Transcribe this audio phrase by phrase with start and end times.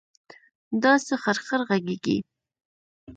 [0.83, 2.17] دا څه خرخر غږېږې.